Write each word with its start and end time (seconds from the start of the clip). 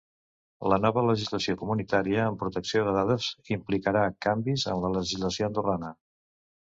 La 0.71 0.77
nova 0.85 1.01
legislació 1.09 1.55
comunitària 1.59 2.23
en 2.31 2.39
protecció 2.43 2.83
de 2.87 2.95
dades 2.97 3.29
implicarà 3.59 4.07
canvis 4.29 4.67
en 4.73 4.83
la 4.87 4.93
legislació 4.99 5.51
andorrana. 5.51 5.93